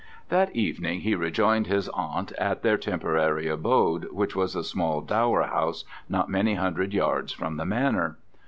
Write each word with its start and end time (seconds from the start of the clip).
That 0.29 0.55
evening 0.55 1.01
he 1.01 1.13
rejoined 1.13 1.67
his 1.67 1.87
aunt 1.89 2.31
at 2.39 2.63
their 2.63 2.75
temporary 2.75 3.47
abode, 3.47 4.07
which 4.11 4.35
was 4.35 4.55
a 4.55 4.63
small 4.63 5.01
dower 5.01 5.43
house 5.43 5.85
not 6.09 6.27
many 6.27 6.55
hundred 6.55 6.91
yards 6.91 7.31
from 7.33 7.57
the 7.57 7.67
Manor. 7.67 8.17